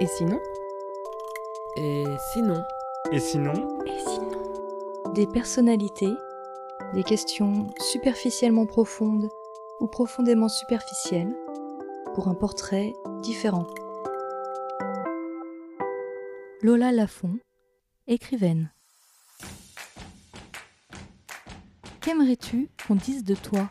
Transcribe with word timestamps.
Et 0.00 0.06
sinon 0.06 0.40
Et 1.76 2.04
sinon 2.32 2.64
Et 3.12 3.20
sinon 3.20 3.52
Et 3.84 3.98
sinon 3.98 5.12
Des 5.12 5.26
personnalités, 5.26 6.14
des 6.94 7.02
questions 7.02 7.66
superficiellement 7.78 8.64
profondes 8.64 9.28
ou 9.80 9.88
profondément 9.88 10.48
superficielles 10.48 11.36
pour 12.14 12.28
un 12.28 12.34
portrait 12.34 12.94
différent. 13.20 13.66
Lola 16.62 16.92
Lafont, 16.92 17.38
écrivaine. 18.06 18.72
Qu'aimerais-tu 22.00 22.70
qu'on 22.86 22.94
dise 22.94 23.22
de 23.22 23.34
toi? 23.34 23.68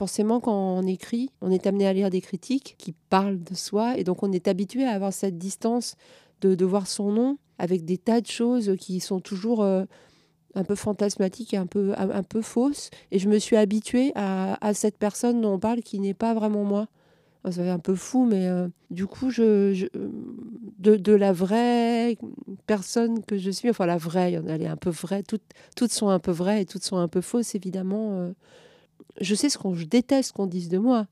Forcément, 0.00 0.40
quand 0.40 0.78
on 0.78 0.86
écrit, 0.86 1.28
on 1.42 1.50
est 1.50 1.66
amené 1.66 1.86
à 1.86 1.92
lire 1.92 2.08
des 2.08 2.22
critiques 2.22 2.74
qui 2.78 2.94
parlent 3.10 3.44
de 3.44 3.54
soi, 3.54 3.98
et 3.98 4.02
donc 4.02 4.22
on 4.22 4.32
est 4.32 4.48
habitué 4.48 4.86
à 4.86 4.92
avoir 4.92 5.12
cette 5.12 5.36
distance 5.36 5.94
de, 6.40 6.64
voir 6.64 6.86
son 6.86 7.12
nom 7.12 7.36
avec 7.58 7.84
des 7.84 7.98
tas 7.98 8.22
de 8.22 8.26
choses 8.26 8.76
qui 8.80 9.00
sont 9.00 9.20
toujours 9.20 9.62
euh, 9.62 9.84
un 10.54 10.64
peu 10.64 10.74
fantasmatiques 10.74 11.52
et 11.52 11.58
un 11.58 11.66
peu, 11.66 11.92
un, 11.98 12.22
peu 12.22 12.40
fausses. 12.40 12.88
Et 13.10 13.18
je 13.18 13.28
me 13.28 13.38
suis 13.38 13.58
habituée 13.58 14.12
à, 14.14 14.72
cette 14.72 14.96
personne 14.96 15.42
dont 15.42 15.52
on 15.52 15.58
parle 15.58 15.82
qui 15.82 16.00
n'est 16.00 16.14
pas 16.14 16.32
vraiment 16.32 16.64
moi. 16.64 16.88
Ça 17.44 17.62
fait 17.62 17.68
un 17.68 17.78
peu 17.78 17.94
fou, 17.94 18.24
mais 18.24 18.48
euh, 18.48 18.68
du 18.90 19.06
coup, 19.06 19.28
je, 19.28 19.86
de 20.78 21.12
la 21.12 21.34
vraie 21.34 22.16
personne 22.66 23.22
que 23.22 23.36
je 23.36 23.50
suis, 23.50 23.68
enfin 23.68 23.84
la 23.84 23.98
vraie, 23.98 24.32
elle 24.32 24.62
est 24.62 24.66
un 24.66 24.78
peu 24.78 24.88
vraie, 24.88 25.22
toutes, 25.22 25.44
toutes 25.76 25.92
sont 25.92 26.08
un 26.08 26.20
peu 26.20 26.32
vraies 26.32 26.62
et 26.62 26.64
toutes 26.64 26.84
sont 26.84 26.96
un 26.96 27.08
peu 27.08 27.20
fausses, 27.20 27.54
évidemment. 27.54 28.12
euh, 28.12 28.32
je 29.20 29.34
sais 29.34 29.48
ce 29.48 29.58
qu'on 29.58 29.74
je 29.74 29.84
déteste 29.84 30.32
qu'on 30.32 30.46
dise 30.46 30.68
de 30.68 30.78
moi, 30.78 31.06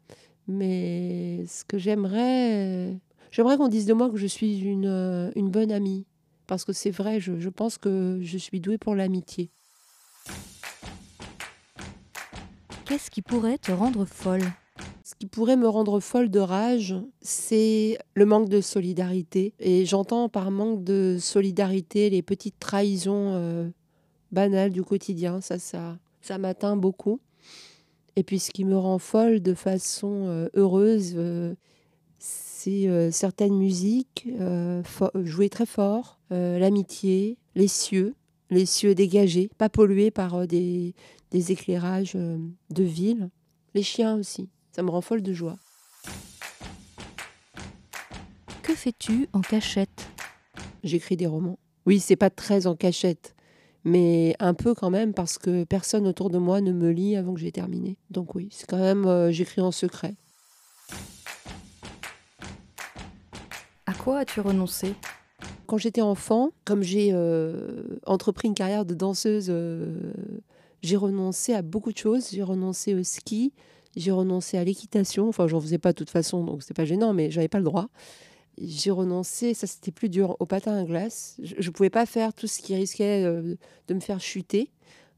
mais 0.47 1.45
ce 1.47 1.65
que 1.65 1.79
j'aimerais, 1.79 2.99
j'aimerais 3.31 3.57
qu'on 3.57 3.69
dise 3.69 3.87
de 3.87 3.93
moi 3.93 4.11
que 4.11 4.17
je 4.17 4.27
suis 4.27 4.61
une, 4.61 4.87
euh, 4.87 5.31
une 5.37 5.51
bonne 5.51 5.73
amie. 5.73 6.07
Parce 6.47 6.65
que 6.65 6.73
c'est 6.73 6.91
vrai, 6.91 7.21
je, 7.21 7.39
je 7.39 7.49
pense 7.51 7.77
que 7.77 8.19
je 8.23 8.39
suis 8.39 8.61
douée 8.61 8.79
pour 8.79 8.95
l'amitié. 8.95 9.51
Qu'est-ce 12.87 13.11
qui 13.11 13.21
pourrait 13.21 13.59
te 13.59 13.71
rendre 13.71 14.07
folle? 14.07 14.45
Ce 15.05 15.15
qui 15.15 15.27
pourrait 15.27 15.57
me 15.57 15.69
rendre 15.69 16.01
folle 16.01 16.31
de 16.31 16.39
rage, 16.39 16.95
c'est 17.21 17.99
le 18.15 18.25
manque 18.25 18.49
de 18.49 18.63
solidarité. 18.63 19.53
Et 19.59 19.85
j'entends 19.85 20.31
par 20.31 20.51
manque 20.51 20.85
de 20.85 21.19
solidarité 21.21 22.09
les 22.09 22.23
petites 22.23 22.59
trahisons 22.59 23.35
euh, 23.35 23.69
banales 24.33 24.71
du 24.71 24.83
quotidien. 24.83 25.43
Ça, 25.43 25.59
ça, 25.59 25.99
ça 26.23 26.39
m'atteint 26.39 26.77
beaucoup. 26.77 27.21
Et 28.19 28.25
puis 28.25 28.41
ce 28.41 28.51
qui 28.51 28.65
me 28.65 28.77
rend 28.77 28.99
folle 28.99 29.41
de 29.41 29.55
façon 29.55 30.27
euh, 30.27 30.49
heureuse, 30.55 31.13
euh, 31.15 31.55
c'est 32.19 32.89
euh, 32.89 33.13
certaines 33.13 33.57
musiques 33.57 34.27
jouées 35.23 35.49
très 35.49 35.67
fort, 35.67 36.19
l'amitié, 36.31 37.39
les 37.55 37.69
cieux, 37.69 38.17
les 38.51 38.67
cieux 38.67 38.97
dégagés, 38.97 39.49
pas 39.57 39.69
pollués 39.69 40.11
par 40.11 40.49
des, 40.49 40.97
des 41.31 41.53
éclairages 41.53 42.15
de 42.15 42.83
ville. 42.83 43.31
Les 43.75 43.85
chiens 43.85 44.17
aussi. 44.17 44.49
Ça 44.73 44.83
me 44.83 44.91
rend 44.91 45.01
folle 45.01 45.23
de 45.23 45.33
joie. 45.33 45.57
Que 48.65 48.75
fais-tu 48.75 49.29
en 49.33 49.43
cachette? 49.43 50.09
J'écris 50.83 51.17
des 51.17 51.29
romans. 51.29 51.61
Oui, 51.87 52.01
c'est 52.01 52.17
pas 52.17 52.31
très 52.31 52.67
en 52.67 52.75
cachette, 52.75 53.37
mais 53.85 54.35
un 54.39 54.55
peu 54.55 54.75
quand 54.75 54.91
même 54.91 55.15
parce 55.15 55.39
que 55.39 55.65
personne 55.65 56.07
autour 56.07 56.31
de 56.31 56.39
moi 56.39 56.61
ne 56.61 56.73
me 56.73 56.91
lit 56.91 57.17
avant 57.17 57.35
que 57.35 57.41
j'ai 57.41 57.53
terminé. 57.53 57.97
Donc 58.11 58.35
oui, 58.35 58.49
c'est 58.51 58.69
quand 58.69 58.79
même 58.79 59.07
euh, 59.07 59.31
j'écris 59.31 59.61
en 59.61 59.71
secret. 59.71 60.15
À 63.87 63.95
quoi 63.95 64.19
as-tu 64.19 64.41
renoncé? 64.41 64.95
Quand 65.67 65.79
j'étais 65.79 66.01
enfant, 66.01 66.51
comme 66.65 66.83
j'ai 66.83 67.11
euh, 67.13 67.99
entrepris 68.07 68.49
une 68.49 68.55
carrière 68.55 68.85
de 68.85 68.95
danseuse, 68.95 69.47
euh, 69.51 70.13
j'ai 70.83 70.97
renoncé 70.97 71.55
à 71.55 71.63
beaucoup 71.63 71.93
de 71.93 71.99
choses. 71.99 72.31
J'ai 72.31 72.43
renoncé 72.43 72.95
au 72.95 73.03
ski, 73.03 73.53
j'ai 73.97 74.11
renoncé 74.11 74.57
à 74.57 74.65
l'équitation. 74.65 75.29
Enfin, 75.29 75.47
j'en 75.47 75.61
faisais 75.61 75.79
pas 75.79 75.93
de 75.93 75.97
toute 75.97 76.11
façon, 76.11 76.45
donc 76.45 76.63
c'est 76.63 76.75
pas 76.75 76.85
gênant, 76.85 77.13
mais 77.13 77.31
j'avais 77.31 77.49
pas 77.49 77.59
le 77.59 77.65
droit. 77.65 77.89
J'ai 78.61 78.91
renoncé, 78.91 79.55
ça 79.55 79.67
c'était 79.67 79.91
plus 79.93 80.09
dur, 80.09 80.37
au 80.41 80.47
patin 80.47 80.77
à 80.77 80.85
glace. 80.85 81.37
Je 81.43 81.55
ne 81.67 81.73
pouvais 81.73 81.91
pas 81.91 82.07
faire 82.07 82.33
tout 82.35 82.47
ce 82.47 82.61
qui 82.61 82.75
risquait 82.75 83.25
euh, 83.25 83.55
de 83.87 83.95
me 83.95 84.01
faire 84.01 84.21
chuter. 84.21 84.71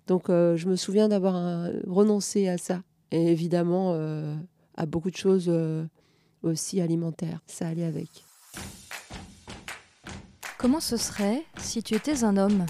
Donc 0.06 0.28
euh, 0.28 0.56
je 0.56 0.66
me 0.68 0.76
souviens 0.76 1.08
d'avoir 1.08 1.36
un- 1.36 1.70
renoncé 1.86 2.48
à 2.48 2.58
ça. 2.58 2.82
Et 3.12 3.28
évidemment, 3.28 3.92
euh, 3.94 4.34
à 4.76 4.86
beaucoup 4.86 5.10
de 5.10 5.16
choses 5.16 5.46
euh, 5.48 5.84
aussi 6.42 6.80
alimentaires. 6.80 7.40
Ça 7.46 7.68
allait 7.68 7.84
avec. 7.84 8.08
Comment 10.58 10.80
ce 10.80 10.96
serait 10.96 11.42
si 11.58 11.82
tu 11.82 11.94
étais 11.94 12.22
un 12.24 12.36
homme? 12.36 12.66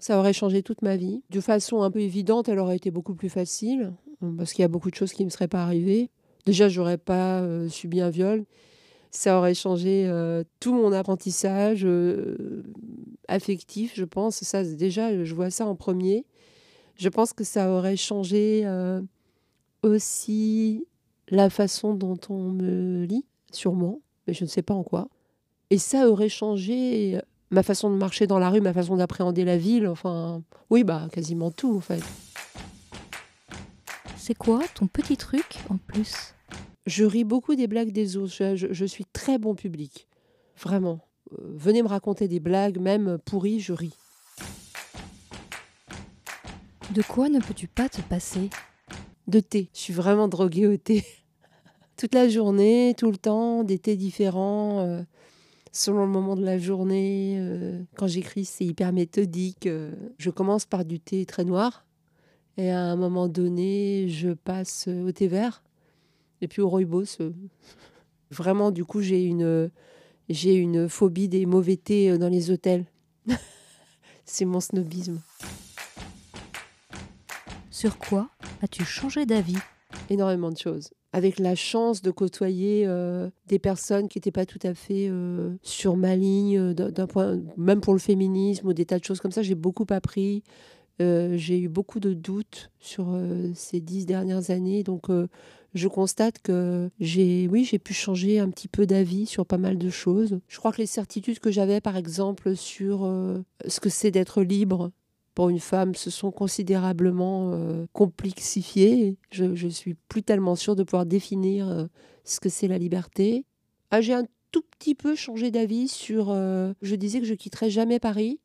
Ça 0.00 0.18
aurait 0.18 0.32
changé 0.32 0.62
toute 0.62 0.82
ma 0.82 0.96
vie. 0.96 1.22
De 1.30 1.40
façon 1.40 1.82
un 1.82 1.90
peu 1.90 2.00
évidente, 2.00 2.48
elle 2.48 2.58
aurait 2.58 2.76
été 2.76 2.90
beaucoup 2.90 3.14
plus 3.14 3.28
facile, 3.28 3.92
euh, 4.22 4.32
parce 4.36 4.52
qu'il 4.52 4.62
y 4.62 4.64
a 4.64 4.68
beaucoup 4.68 4.90
de 4.90 4.96
choses 4.96 5.12
qui 5.12 5.22
ne 5.22 5.26
me 5.26 5.30
seraient 5.30 5.48
pas 5.48 5.62
arrivées. 5.62 6.10
Déjà, 6.46 6.68
j'aurais 6.68 6.98
pas 6.98 7.40
euh, 7.42 7.68
subi 7.68 8.00
un 8.00 8.10
viol. 8.10 8.44
Ça 9.10 9.38
aurait 9.38 9.54
changé 9.54 10.06
euh, 10.06 10.44
tout 10.60 10.72
mon 10.72 10.92
apprentissage 10.92 11.84
euh, 11.84 12.62
affectif, 13.28 13.92
je 13.94 14.04
pense. 14.04 14.42
Ça, 14.42 14.62
déjà, 14.64 15.24
je 15.24 15.34
vois 15.34 15.50
ça 15.50 15.66
en 15.66 15.74
premier. 15.74 16.24
Je 16.96 17.08
pense 17.08 17.32
que 17.32 17.44
ça 17.44 17.72
aurait 17.72 17.96
changé 17.96 18.62
euh, 18.64 19.00
aussi 19.82 20.86
la 21.28 21.48
façon 21.48 21.94
dont 21.94 22.18
on 22.28 22.50
me 22.50 23.04
lit, 23.04 23.24
sûrement, 23.52 24.00
mais 24.26 24.34
je 24.34 24.44
ne 24.44 24.48
sais 24.48 24.62
pas 24.62 24.74
en 24.74 24.82
quoi. 24.82 25.08
Et 25.70 25.78
ça 25.78 26.08
aurait 26.08 26.28
changé 26.28 27.16
euh, 27.16 27.20
ma 27.50 27.62
façon 27.62 27.90
de 27.90 27.96
marcher 27.96 28.26
dans 28.26 28.38
la 28.38 28.50
rue, 28.50 28.60
ma 28.60 28.72
façon 28.72 28.96
d'appréhender 28.96 29.44
la 29.44 29.56
ville, 29.56 29.88
enfin, 29.88 30.42
oui, 30.68 30.84
bah, 30.84 31.08
quasiment 31.10 31.50
tout, 31.50 31.76
en 31.76 31.80
fait. 31.80 32.02
C'est 34.16 34.34
quoi 34.34 34.60
ton 34.74 34.86
petit 34.86 35.16
truc 35.16 35.60
en 35.70 35.78
plus? 35.78 36.34
Je 36.86 37.04
ris 37.04 37.24
beaucoup 37.24 37.54
des 37.54 37.66
blagues 37.66 37.92
des 37.92 38.16
autres. 38.16 38.32
Je, 38.34 38.56
je- 38.56 38.72
je 38.72 38.84
suis 38.84 39.04
très 39.12 39.38
bon 39.38 39.54
public. 39.54 40.08
Vraiment. 40.60 41.00
Euh, 41.32 41.36
venez 41.54 41.82
me 41.82 41.88
raconter 41.88 42.26
des 42.28 42.40
blagues, 42.40 42.78
même 42.78 43.18
pourries, 43.24 43.60
je 43.60 43.72
ris. 43.72 43.94
De 46.94 47.02
quoi 47.02 47.28
ne 47.28 47.38
peux-tu 47.38 47.68
pas 47.68 47.88
te 47.88 48.00
passer? 48.02 48.50
De 49.28 49.40
thé. 49.40 49.70
Je 49.74 49.78
suis 49.78 49.92
vraiment 49.92 50.26
droguée 50.28 50.66
au 50.66 50.76
thé. 50.76 51.04
Toute 51.96 52.14
la 52.14 52.28
journée, 52.28 52.94
tout 52.96 53.10
le 53.10 53.18
temps, 53.18 53.62
des 53.62 53.78
thés 53.78 53.96
différents, 53.96 54.80
euh, 54.80 55.02
selon 55.70 56.00
le 56.06 56.10
moment 56.10 56.34
de 56.34 56.44
la 56.44 56.58
journée. 56.58 57.36
euh, 57.38 57.82
quand 57.96 58.06
j'écris, 58.08 58.46
c'est 58.46 58.64
hyper 58.64 58.92
méthodique. 58.92 59.68
je 60.18 60.30
commence 60.30 60.64
par 60.64 60.84
du 60.86 60.98
thé 60.98 61.26
très 61.26 61.44
noir. 61.44 61.84
Et 62.56 62.70
à 62.70 62.80
un 62.80 62.96
moment 62.96 63.28
donné, 63.28 64.08
je 64.08 64.30
passe 64.30 64.88
au 64.88 65.12
thé 65.12 65.28
vert. 65.28 65.62
Et 66.40 66.48
puis 66.48 66.62
au 66.62 66.68
rooibos. 66.68 67.20
euh. 67.20 67.32
Vraiment, 68.30 68.70
du 68.70 68.84
coup, 68.84 69.00
j'ai 69.00 69.24
une, 69.24 69.70
j'ai 70.28 70.54
une 70.54 70.88
phobie 70.88 71.28
des 71.28 71.46
mauvais 71.46 71.76
thés 71.76 72.10
euh, 72.10 72.18
dans 72.18 72.28
les 72.28 72.50
hôtels. 72.50 72.86
c'est 74.24 74.44
mon 74.44 74.60
snobisme. 74.60 75.20
Sur 77.70 77.98
quoi 77.98 78.28
as-tu 78.62 78.84
changé 78.84 79.26
d'avis? 79.26 79.56
Énormément 80.08 80.50
de 80.50 80.58
choses. 80.58 80.90
Avec 81.12 81.38
la 81.38 81.54
chance 81.54 82.02
de 82.02 82.10
côtoyer 82.10 82.84
euh, 82.86 83.30
des 83.46 83.58
personnes 83.58 84.08
qui 84.08 84.18
n'étaient 84.18 84.30
pas 84.30 84.46
tout 84.46 84.58
à 84.62 84.74
fait 84.74 85.08
euh, 85.08 85.56
sur 85.62 85.96
ma 85.96 86.14
ligne, 86.14 86.72
d'un 86.74 87.06
point, 87.06 87.40
même 87.56 87.80
pour 87.80 87.94
le 87.94 87.98
féminisme 87.98 88.68
ou 88.68 88.72
des 88.72 88.84
tas 88.84 88.98
de 88.98 89.04
choses 89.04 89.20
comme 89.20 89.32
ça, 89.32 89.42
j'ai 89.42 89.56
beaucoup 89.56 89.86
appris. 89.90 90.44
Euh, 91.00 91.36
j'ai 91.36 91.58
eu 91.58 91.68
beaucoup 91.68 91.98
de 91.98 92.12
doutes 92.12 92.70
sur 92.78 93.18
ces 93.54 93.80
dix 93.80 94.04
dernières 94.06 94.50
années, 94.50 94.84
donc 94.84 95.08
je 95.74 95.88
constate 95.88 96.40
que 96.40 96.90
j'ai, 96.98 97.48
oui, 97.48 97.64
j'ai 97.64 97.78
pu 97.78 97.94
changer 97.94 98.40
un 98.40 98.50
petit 98.50 98.68
peu 98.68 98.86
d'avis 98.86 99.26
sur 99.26 99.46
pas 99.46 99.58
mal 99.58 99.78
de 99.78 99.90
choses. 99.90 100.40
Je 100.48 100.58
crois 100.58 100.72
que 100.72 100.78
les 100.78 100.86
certitudes 100.86 101.38
que 101.38 101.50
j'avais, 101.50 101.80
par 101.80 101.96
exemple, 101.96 102.56
sur 102.56 103.04
euh, 103.04 103.38
ce 103.66 103.80
que 103.80 103.88
c'est 103.88 104.10
d'être 104.10 104.42
libre, 104.42 104.90
pour 105.34 105.48
une 105.48 105.60
femme 105.60 105.94
se 105.94 106.10
sont 106.10 106.32
considérablement 106.32 107.52
euh, 107.52 107.86
complexifiées. 107.92 109.16
Je, 109.30 109.54
je 109.54 109.68
suis 109.68 109.94
plus 110.08 110.22
tellement 110.22 110.56
sûre 110.56 110.74
de 110.74 110.82
pouvoir 110.82 111.06
définir 111.06 111.68
euh, 111.68 111.86
ce 112.24 112.40
que 112.40 112.48
c'est 112.48 112.68
la 112.68 112.78
liberté. 112.78 113.44
Ah, 113.90 114.00
J'ai 114.00 114.14
un 114.14 114.24
tout 114.50 114.62
petit 114.62 114.96
peu 114.96 115.14
changé 115.14 115.52
d'avis 115.52 115.86
sur... 115.86 116.34
je 116.34 116.94
disais 116.96 117.20
que 117.20 117.26
je 117.26 117.34
quitterais 117.34 117.70
jamais 117.70 118.00
Paris. 118.00 118.40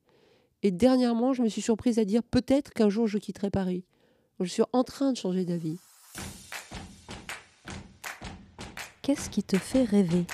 Et 0.62 0.70
dernièrement, 0.70 1.34
je 1.34 1.42
me 1.42 1.50
suis 1.50 1.64
surprise 1.64 1.98
à 1.98 2.06
dire 2.06 2.22
peut-être 2.22 2.72
qu'un 2.74 2.90
jour 2.90 3.08
je 3.08 3.18
quitterai 3.18 3.50
Paris. 3.50 3.84
Je 4.40 4.46
suis 4.46 4.64
en 4.72 4.84
train 4.84 5.12
de 5.12 5.18
changer 5.18 5.46
d'avis. 5.46 5.78
Qu'est-ce 9.06 9.30
qui 9.30 9.44
te 9.44 9.58
fait 9.58 9.84
rêver? 9.84 10.26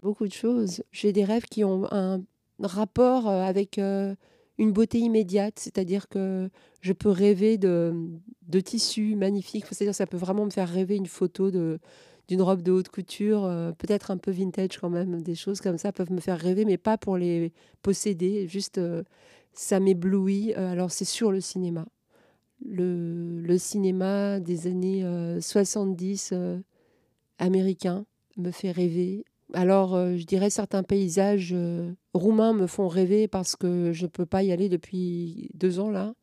Beaucoup 0.00 0.28
de 0.28 0.32
choses. 0.32 0.84
J'ai 0.92 1.12
des 1.12 1.24
rêves 1.24 1.46
qui 1.46 1.64
ont 1.64 1.92
un 1.92 2.22
rapport 2.60 3.28
euh, 3.28 3.42
avec 3.42 3.76
euh, 3.76 4.14
une 4.56 4.70
beauté 4.70 4.98
immédiate, 4.98 5.58
c'est-à-dire 5.58 6.08
que 6.08 6.48
je 6.80 6.92
peux 6.92 7.08
rêver 7.08 7.58
de, 7.58 7.92
de 8.46 8.60
tissus 8.60 9.16
magnifiques, 9.16 9.66
c'est-à-dire 9.68 9.96
ça 9.96 10.06
peut 10.06 10.16
vraiment 10.16 10.44
me 10.44 10.50
faire 10.50 10.68
rêver 10.68 10.94
une 10.94 11.06
photo 11.06 11.50
de 11.50 11.80
d'une 12.28 12.40
robe 12.40 12.62
de 12.62 12.70
haute 12.70 12.88
couture, 12.88 13.44
euh, 13.46 13.72
peut-être 13.72 14.12
un 14.12 14.16
peu 14.16 14.30
vintage 14.30 14.78
quand 14.78 14.90
même, 14.90 15.20
des 15.20 15.34
choses 15.34 15.60
comme 15.60 15.76
ça 15.76 15.90
peuvent 15.90 16.12
me 16.12 16.20
faire 16.20 16.38
rêver, 16.38 16.64
mais 16.64 16.78
pas 16.78 16.96
pour 16.96 17.16
les 17.16 17.52
posséder, 17.82 18.46
juste 18.46 18.80
ça 19.54 19.80
m'éblouit. 19.80 20.54
Alors 20.54 20.92
c'est 20.92 21.04
sur 21.04 21.32
le 21.32 21.40
cinéma. 21.40 21.84
Le, 22.64 23.40
le 23.40 23.58
cinéma 23.58 24.38
des 24.38 24.68
années 24.68 25.04
70 25.40 26.32
américain 27.38 28.06
me 28.36 28.50
fait 28.50 28.70
rêver. 28.70 29.24
Alors 29.52 29.96
je 30.16 30.24
dirais 30.24 30.50
certains 30.50 30.82
paysages 30.82 31.54
roumains 32.14 32.52
me 32.52 32.66
font 32.66 32.88
rêver 32.88 33.28
parce 33.28 33.56
que 33.56 33.92
je 33.92 34.04
ne 34.04 34.08
peux 34.08 34.26
pas 34.26 34.42
y 34.42 34.50
aller 34.50 34.68
depuis 34.68 35.50
deux 35.54 35.78
ans 35.78 35.90
là. 35.90 36.14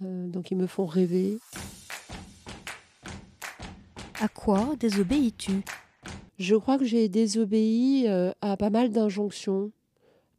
donc 0.00 0.50
ils 0.50 0.56
me 0.56 0.66
font 0.66 0.86
rêver. 0.86 1.38
À 4.20 4.28
quoi 4.28 4.74
désobéis-tu? 4.80 5.62
Je 6.38 6.54
crois 6.56 6.78
que 6.78 6.86
j'ai 6.86 7.08
désobéi 7.08 8.06
euh, 8.08 8.32
à 8.40 8.56
pas 8.56 8.70
mal 8.70 8.90
d'injonctions. 8.90 9.72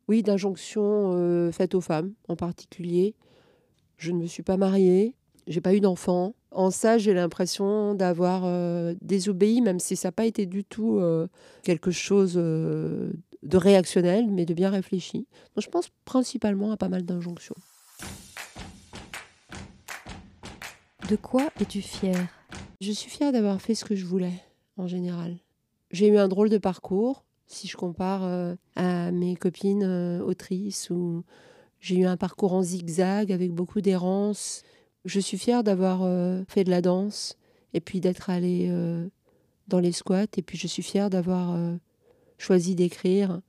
Oui, 0.07 0.23
d'injonctions 0.23 1.13
euh, 1.13 1.51
faites 1.51 1.75
aux 1.75 1.81
femmes 1.81 2.13
en 2.27 2.35
particulier. 2.35 3.15
Je 3.97 4.11
ne 4.11 4.19
me 4.19 4.25
suis 4.25 4.41
pas 4.41 4.57
mariée, 4.57 5.15
j'ai 5.47 5.61
pas 5.61 5.75
eu 5.75 5.79
d'enfant. 5.79 6.33
En 6.51 6.71
ça, 6.71 6.97
j'ai 6.97 7.13
l'impression 7.13 7.93
d'avoir 7.93 8.43
euh, 8.45 8.95
désobéi, 9.01 9.61
même 9.61 9.79
si 9.79 9.95
ça 9.95 10.07
n'a 10.07 10.11
pas 10.11 10.25
été 10.25 10.45
du 10.45 10.63
tout 10.63 11.01
quelque 11.63 11.91
chose 11.91 12.33
de 12.35 13.57
réactionnel, 13.57 14.27
mais 14.29 14.45
de 14.45 14.53
bien 14.53 14.69
réfléchi. 14.69 15.27
Donc, 15.55 15.63
je 15.63 15.69
pense 15.69 15.89
principalement 16.05 16.71
à 16.71 16.77
pas 16.77 16.89
mal 16.89 17.03
d'injonctions. 17.03 17.55
De 21.09 21.15
quoi 21.15 21.49
es-tu 21.61 21.81
fière? 21.81 22.27
Je 22.81 22.91
suis 22.91 23.09
fière 23.09 23.31
d'avoir 23.31 23.61
fait 23.61 23.75
ce 23.75 23.85
que 23.85 23.95
je 23.95 24.05
voulais, 24.05 24.43
en 24.75 24.87
général. 24.87 25.37
J'ai 25.91 26.07
eu 26.07 26.17
un 26.17 26.27
drôle 26.27 26.49
de 26.49 26.57
parcours, 26.57 27.23
si 27.45 27.67
je 27.67 27.77
compare 27.77 28.25
euh, 28.25 28.55
à 28.75 29.11
mes 29.11 29.35
copines 29.37 29.83
euh, 29.83 30.19
autrices, 30.21 30.89
où 30.89 31.23
j'ai 31.79 31.95
eu 31.99 32.05
un 32.05 32.17
parcours 32.17 32.53
en 32.53 32.61
zigzag 32.61 33.31
avec 33.31 33.53
beaucoup 33.53 33.79
d'errance. 33.79 34.63
Je 35.07 35.19
suis 35.19 35.39
fière 35.39 35.63
d'avoir 35.63 36.03
euh, 36.03 36.43
fait 36.47 36.63
de 36.63 36.69
la 36.69 36.81
danse 36.81 37.35
et 37.73 37.81
puis 37.81 37.99
d'être 37.99 38.29
allée 38.29 38.71
dans 39.67 39.79
les 39.79 39.91
squats. 39.91 40.37
Et 40.37 40.41
puis 40.41 40.57
je 40.57 40.67
suis 40.67 40.83
fière 40.83 41.09
d'avoir 41.09 41.59
choisi 42.37 42.75
d'écrire. 42.75 43.41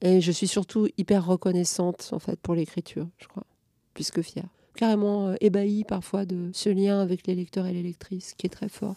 Et 0.00 0.20
je 0.20 0.32
suis 0.32 0.48
surtout 0.48 0.88
hyper 0.96 1.26
reconnaissante, 1.26 2.10
en 2.12 2.18
fait, 2.18 2.38
pour 2.40 2.54
l'écriture, 2.54 3.08
je 3.18 3.26
crois, 3.26 3.44
plus 3.92 4.10
que 4.10 4.22
fière 4.22 4.48
carrément 4.74 5.28
euh, 5.28 5.34
ébahi 5.40 5.84
parfois 5.84 6.24
de 6.24 6.50
ce 6.52 6.68
lien 6.68 7.00
avec 7.00 7.26
les 7.26 7.34
lecteurs 7.34 7.66
et 7.66 7.72
les 7.72 7.82
lectrices 7.82 8.34
qui 8.34 8.46
est 8.46 8.50
très 8.50 8.68
fort. 8.68 8.96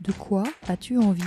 De 0.00 0.12
quoi 0.12 0.44
as-tu 0.66 0.98
envie? 0.98 1.22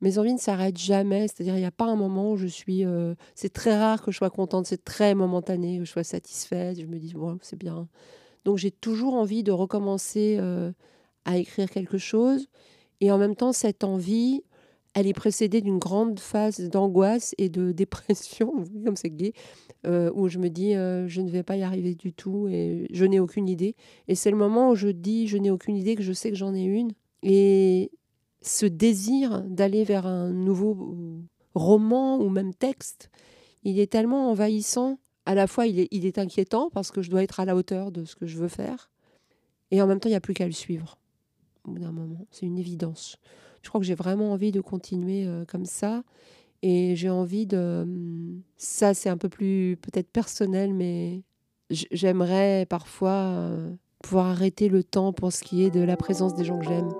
Mes 0.00 0.18
envies 0.18 0.34
ne 0.34 0.38
s'arrêtent 0.38 0.78
jamais, 0.78 1.28
c'est-à-dire 1.28 1.54
il 1.54 1.60
n'y 1.60 1.66
a 1.66 1.70
pas 1.70 1.86
un 1.86 1.96
moment 1.96 2.32
où 2.32 2.36
je 2.36 2.46
suis... 2.46 2.84
Euh, 2.84 3.14
c'est 3.34 3.52
très 3.52 3.78
rare 3.78 4.02
que 4.02 4.10
je 4.10 4.16
sois 4.16 4.30
contente, 4.30 4.66
c'est 4.66 4.84
très 4.84 5.14
momentané, 5.14 5.78
que 5.78 5.84
je 5.84 5.90
sois 5.90 6.04
satisfaite, 6.04 6.80
je 6.80 6.86
me 6.86 6.98
dis, 6.98 7.14
bon, 7.14 7.38
c'est 7.42 7.58
bien. 7.58 7.88
Donc 8.44 8.58
j'ai 8.58 8.70
toujours 8.70 9.14
envie 9.14 9.42
de 9.42 9.52
recommencer 9.52 10.36
euh, 10.38 10.72
à 11.24 11.36
écrire 11.36 11.68
quelque 11.68 11.98
chose. 11.98 12.48
Et 13.00 13.12
en 13.12 13.18
même 13.18 13.36
temps, 13.36 13.52
cette 13.52 13.84
envie, 13.84 14.42
elle 14.94 15.06
est 15.06 15.14
précédée 15.14 15.60
d'une 15.60 15.78
grande 15.78 16.18
phase 16.18 16.60
d'angoisse 16.68 17.34
et 17.38 17.48
de 17.48 17.72
dépression, 17.72 18.64
comme 18.84 18.96
c'est 18.96 19.10
gay, 19.10 19.32
euh, 19.86 20.10
où 20.14 20.28
je 20.28 20.38
me 20.38 20.48
dis 20.48 20.74
euh, 20.74 21.06
je 21.08 21.20
ne 21.20 21.30
vais 21.30 21.42
pas 21.42 21.56
y 21.56 21.62
arriver 21.62 21.94
du 21.94 22.12
tout 22.12 22.48
et 22.48 22.86
je 22.90 23.04
n'ai 23.04 23.20
aucune 23.20 23.48
idée. 23.48 23.76
Et 24.08 24.14
c'est 24.14 24.30
le 24.30 24.36
moment 24.36 24.70
où 24.70 24.74
je 24.74 24.88
dis 24.88 25.28
je 25.28 25.36
n'ai 25.36 25.50
aucune 25.50 25.76
idée 25.76 25.94
que 25.94 26.02
je 26.02 26.12
sais 26.12 26.30
que 26.30 26.36
j'en 26.36 26.54
ai 26.54 26.62
une. 26.62 26.92
Et 27.22 27.90
ce 28.42 28.66
désir 28.66 29.42
d'aller 29.42 29.84
vers 29.84 30.06
un 30.06 30.30
nouveau 30.30 31.22
roman 31.54 32.18
ou 32.18 32.28
même 32.28 32.54
texte, 32.54 33.10
il 33.64 33.78
est 33.78 33.90
tellement 33.90 34.30
envahissant. 34.30 34.98
À 35.26 35.34
la 35.34 35.46
fois, 35.46 35.66
il 35.66 35.78
est, 35.78 36.18
inquiétant 36.18 36.70
parce 36.70 36.90
que 36.90 37.02
je 37.02 37.10
dois 37.10 37.22
être 37.22 37.40
à 37.40 37.44
la 37.44 37.54
hauteur 37.54 37.92
de 37.92 38.04
ce 38.04 38.16
que 38.16 38.26
je 38.26 38.38
veux 38.38 38.48
faire. 38.48 38.90
Et 39.70 39.82
en 39.82 39.86
même 39.86 40.00
temps, 40.00 40.08
il 40.08 40.12
n'y 40.12 40.16
a 40.16 40.20
plus 40.20 40.34
qu'à 40.34 40.46
le 40.46 40.52
suivre. 40.52 40.98
Au 41.64 41.72
bout 41.72 41.80
d'un 41.80 41.92
moment, 41.92 42.26
c'est 42.30 42.46
une 42.46 42.58
évidence. 42.58 43.18
Je 43.62 43.68
crois 43.68 43.80
que 43.80 43.86
j'ai 43.86 43.94
vraiment 43.94 44.32
envie 44.32 44.52
de 44.52 44.62
continuer 44.62 45.26
euh, 45.26 45.44
comme 45.44 45.66
ça. 45.66 46.02
Et 46.62 46.96
j'ai 46.96 47.10
envie 47.10 47.46
de... 47.46 47.82
Hum, 47.82 48.40
ça, 48.56 48.94
c'est 48.94 49.10
un 49.10 49.18
peu 49.18 49.28
plus 49.28 49.76
peut-être 49.82 50.10
personnel, 50.10 50.72
mais 50.72 51.22
j'aimerais 51.70 52.64
parfois 52.64 53.10
euh, 53.10 53.74
pouvoir 54.02 54.26
arrêter 54.26 54.68
le 54.68 54.82
temps 54.82 55.12
pour 55.12 55.32
ce 55.32 55.44
qui 55.44 55.62
est 55.62 55.70
de 55.70 55.80
la 55.80 55.98
présence 55.98 56.34
des 56.34 56.44
gens 56.44 56.58
que 56.58 56.66
j'aime. 56.66 56.90